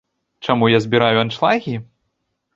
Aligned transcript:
Чаму 0.47 0.69
я 0.75 0.79
збіраю 0.85 1.21
аншлагі? 1.25 1.77